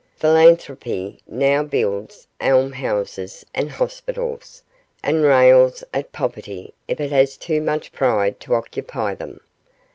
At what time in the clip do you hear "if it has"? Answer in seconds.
6.87-7.37